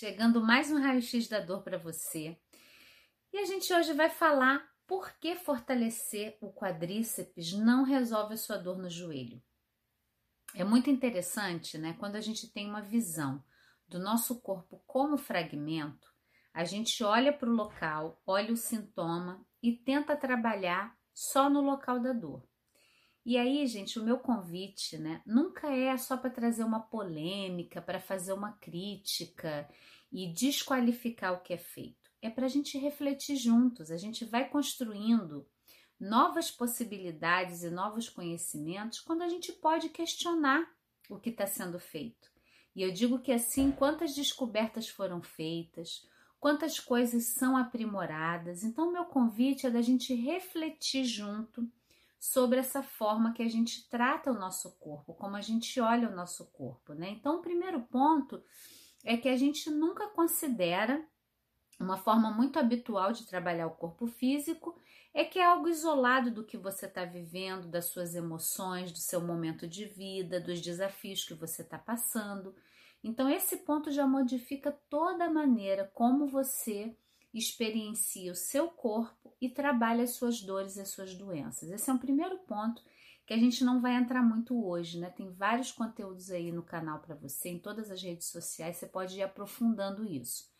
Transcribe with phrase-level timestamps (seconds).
[0.00, 2.34] Chegando mais um raio-x da dor para você.
[3.34, 8.56] E a gente hoje vai falar por que fortalecer o quadríceps não resolve a sua
[8.56, 9.42] dor no joelho.
[10.54, 11.94] É muito interessante, né?
[11.98, 13.44] Quando a gente tem uma visão
[13.86, 16.10] do nosso corpo como fragmento,
[16.54, 22.00] a gente olha para o local, olha o sintoma e tenta trabalhar só no local
[22.00, 22.48] da dor.
[23.24, 28.00] E aí, gente, o meu convite, né, nunca é só para trazer uma polêmica, para
[28.00, 29.68] fazer uma crítica
[30.10, 32.10] e desqualificar o que é feito.
[32.22, 35.46] É para a gente refletir juntos, a gente vai construindo
[35.98, 40.66] novas possibilidades e novos conhecimentos quando a gente pode questionar
[41.08, 42.30] o que está sendo feito.
[42.74, 48.64] E eu digo que assim, quantas descobertas foram feitas, quantas coisas são aprimoradas.
[48.64, 51.70] Então, meu convite é da gente refletir junto
[52.20, 56.14] sobre essa forma que a gente trata o nosso corpo, como a gente olha o
[56.14, 57.08] nosso corpo, né?
[57.08, 58.42] Então, o primeiro ponto
[59.02, 61.02] é que a gente nunca considera
[61.80, 64.78] uma forma muito habitual de trabalhar o corpo físico
[65.14, 69.22] é que é algo isolado do que você está vivendo, das suas emoções, do seu
[69.22, 72.54] momento de vida, dos desafios que você está passando.
[73.02, 76.94] Então, esse ponto já modifica toda a maneira como você
[77.32, 81.70] experiencia o seu corpo e trabalha as suas dores e as suas doenças.
[81.70, 82.82] Esse é um primeiro ponto
[83.26, 85.08] que a gente não vai entrar muito hoje, né?
[85.10, 89.16] Tem vários conteúdos aí no canal para você, em todas as redes sociais, você pode
[89.16, 90.50] ir aprofundando isso.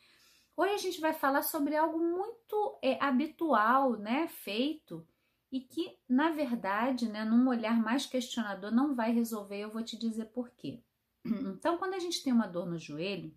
[0.56, 4.28] Hoje a gente vai falar sobre algo muito é, habitual, né?
[4.28, 5.04] Feito
[5.50, 9.58] e que, na verdade, né, num olhar mais questionador, não vai resolver.
[9.58, 10.80] Eu vou te dizer por quê.
[11.24, 13.36] Então, quando a gente tem uma dor no joelho,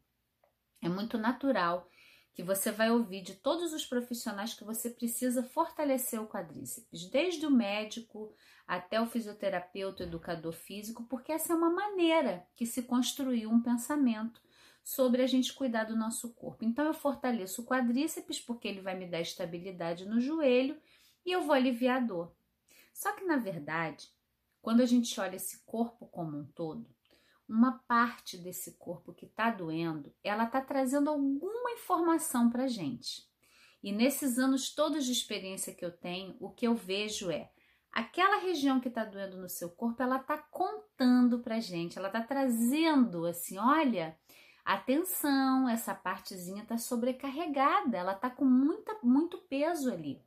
[0.81, 1.89] é muito natural
[2.33, 7.45] que você vai ouvir de todos os profissionais que você precisa fortalecer o quadríceps, desde
[7.45, 8.33] o médico
[8.67, 14.41] até o fisioterapeuta, educador físico, porque essa é uma maneira que se construiu um pensamento
[14.83, 16.65] sobre a gente cuidar do nosso corpo.
[16.65, 20.77] Então eu fortaleço o quadríceps porque ele vai me dar estabilidade no joelho
[21.25, 22.35] e eu vou aliviar a dor.
[22.93, 24.09] Só que na verdade,
[24.61, 26.85] quando a gente olha esse corpo como um todo,
[27.47, 33.27] uma parte desse corpo que está doendo, ela está trazendo alguma informação para gente.
[33.83, 37.51] E nesses anos todos de experiência que eu tenho, o que eu vejo é
[37.91, 42.21] aquela região que está doendo no seu corpo, ela está contando para gente, ela está
[42.21, 44.17] trazendo assim, olha,
[44.65, 50.23] atenção, essa partezinha está sobrecarregada, ela está com muita, muito peso ali.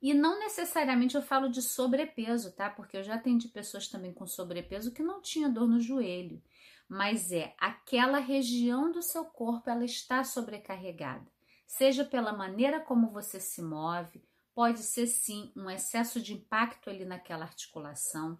[0.00, 2.68] E não necessariamente eu falo de sobrepeso, tá?
[2.68, 6.42] Porque eu já atendi pessoas também com sobrepeso que não tinha dor no joelho,
[6.88, 11.26] mas é aquela região do seu corpo ela está sobrecarregada.
[11.66, 14.22] Seja pela maneira como você se move,
[14.54, 18.38] pode ser sim um excesso de impacto ali naquela articulação.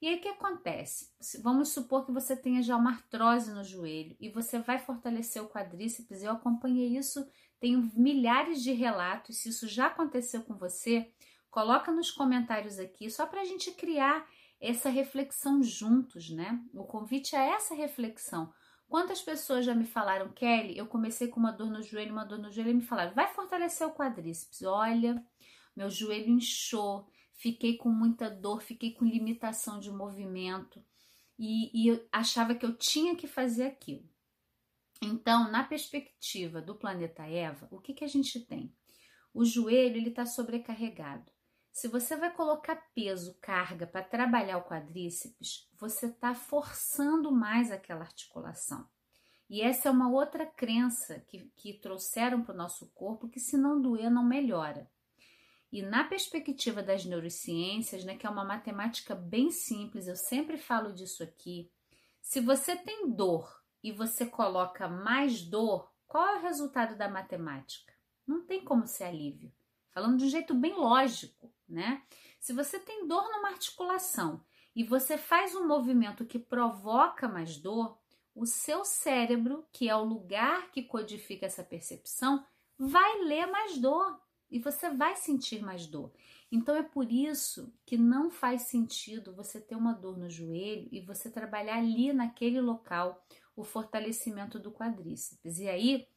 [0.00, 1.12] E aí o que acontece?
[1.42, 5.48] Vamos supor que você tenha já uma artrose no joelho e você vai fortalecer o
[5.48, 6.22] quadríceps.
[6.22, 7.26] Eu acompanhei isso
[7.60, 9.38] tenho milhares de relatos.
[9.38, 11.10] Se isso já aconteceu com você,
[11.50, 14.26] coloca nos comentários aqui, só para a gente criar
[14.60, 16.60] essa reflexão juntos, né?
[16.74, 18.52] O convite é essa reflexão.
[18.88, 22.38] Quantas pessoas já me falaram, Kelly, eu comecei com uma dor no joelho, uma dor
[22.38, 24.62] no joelho, e me falaram, vai fortalecer o quadríceps.
[24.62, 25.22] Olha,
[25.76, 27.06] meu joelho inchou,
[27.38, 30.84] fiquei com muita dor, fiquei com limitação de movimento
[31.38, 34.06] e, e achava que eu tinha que fazer aquilo.
[35.00, 38.74] Então, na perspectiva do planeta Eva, o que, que a gente tem?
[39.32, 41.30] O joelho ele está sobrecarregado.
[41.70, 48.00] Se você vai colocar peso, carga para trabalhar o quadríceps, você está forçando mais aquela
[48.00, 48.88] articulação.
[49.48, 53.56] E essa é uma outra crença que, que trouxeram para o nosso corpo que se
[53.56, 54.90] não doer, não melhora.
[55.70, 60.92] E na perspectiva das neurociências, né, que é uma matemática bem simples, eu sempre falo
[60.92, 61.70] disso aqui.
[62.20, 67.92] Se você tem dor e você coloca mais dor, qual é o resultado da matemática?
[68.26, 69.52] Não tem como ser alívio.
[69.90, 72.02] Falando de um jeito bem lógico, né?
[72.40, 74.42] Se você tem dor numa articulação
[74.74, 77.98] e você faz um movimento que provoca mais dor,
[78.34, 82.46] o seu cérebro, que é o lugar que codifica essa percepção,
[82.78, 84.18] vai ler mais dor
[84.50, 86.12] e você vai sentir mais dor.
[86.50, 91.00] Então é por isso que não faz sentido você ter uma dor no joelho e
[91.00, 93.24] você trabalhar ali naquele local
[93.54, 95.58] o fortalecimento do quadríceps.
[95.58, 96.08] E aí,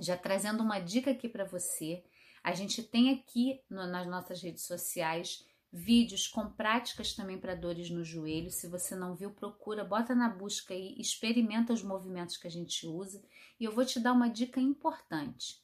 [0.00, 2.02] já trazendo uma dica aqui para você,
[2.42, 7.88] a gente tem aqui no, nas nossas redes sociais vídeos com práticas também para dores
[7.90, 8.50] no joelho.
[8.50, 12.86] Se você não viu, procura, bota na busca e experimenta os movimentos que a gente
[12.86, 13.22] usa.
[13.58, 15.62] E eu vou te dar uma dica importante.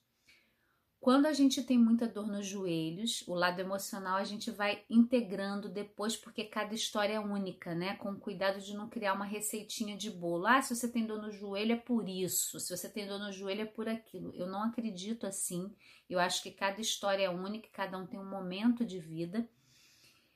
[1.00, 5.68] Quando a gente tem muita dor nos joelhos, o lado emocional a gente vai integrando
[5.68, 7.94] depois, porque cada história é única, né?
[7.96, 10.46] Com cuidado de não criar uma receitinha de bolo.
[10.46, 13.30] Ah, se você tem dor no joelho é por isso, se você tem dor no
[13.30, 14.34] joelho é por aquilo.
[14.34, 15.72] Eu não acredito assim.
[16.10, 19.48] Eu acho que cada história é única, cada um tem um momento de vida.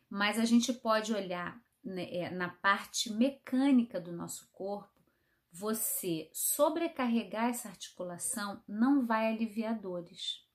[0.09, 4.93] Mas a gente pode olhar né, é, na parte mecânica do nosso corpo.
[5.51, 10.52] Você sobrecarregar essa articulação não vai aliviar dores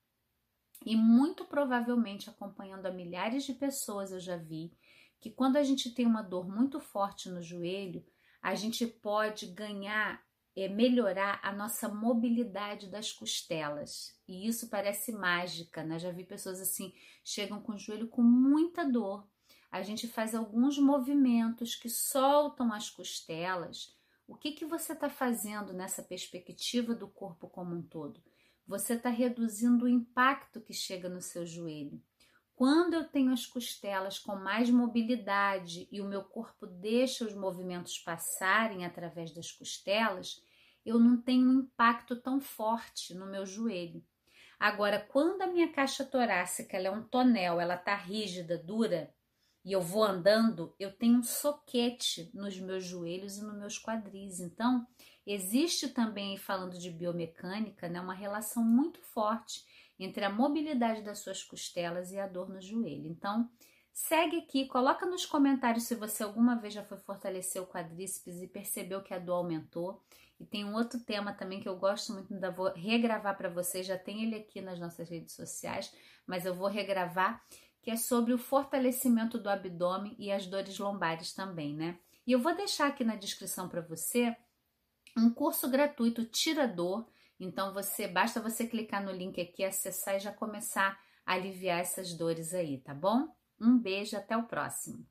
[0.84, 4.72] e muito provavelmente acompanhando a milhares de pessoas eu já vi
[5.20, 8.04] que quando a gente tem uma dor muito forte no joelho,
[8.40, 10.22] a gente pode ganhar,
[10.56, 14.16] é, melhorar a nossa mobilidade das costelas.
[14.28, 15.98] E isso parece mágica, né?
[15.98, 16.92] Já vi pessoas assim,
[17.24, 19.26] chegam com o joelho com muita dor.
[19.70, 23.94] A gente faz alguns movimentos que soltam as costelas.
[24.26, 28.22] O que, que você está fazendo nessa perspectiva do corpo como um todo?
[28.68, 32.02] Você está reduzindo o impacto que chega no seu joelho.
[32.54, 37.98] Quando eu tenho as costelas com mais mobilidade e o meu corpo deixa os movimentos
[37.98, 40.42] passarem através das costelas,
[40.84, 44.04] eu não tenho um impacto tão forte no meu joelho.
[44.58, 49.14] Agora, quando a minha caixa torácica é um tonel, ela está rígida, dura,
[49.64, 54.40] e eu vou andando, eu tenho um soquete nos meus joelhos e nos meus quadris.
[54.40, 54.86] Então,
[55.28, 59.62] existe também, falando de biomecânica, né, uma relação muito forte
[59.98, 63.06] entre a mobilidade das suas costelas e a dor no joelho.
[63.06, 63.50] Então,
[63.92, 68.46] segue aqui, coloca nos comentários se você alguma vez já foi fortalecer o quadríceps e
[68.46, 70.02] percebeu que a dor aumentou.
[70.40, 73.86] E tem um outro tema também que eu gosto muito, ainda vou regravar para vocês,
[73.86, 75.92] já tem ele aqui nas nossas redes sociais,
[76.26, 77.44] mas eu vou regravar
[77.82, 81.98] que é sobre o fortalecimento do abdômen e as dores lombares também, né?
[82.26, 84.36] E eu vou deixar aqui na descrição para você
[85.18, 87.06] um curso gratuito tirador.
[87.38, 92.14] Então você basta você clicar no link aqui, acessar e já começar a aliviar essas
[92.14, 93.28] dores aí, tá bom?
[93.60, 95.06] Um beijo, até o próximo.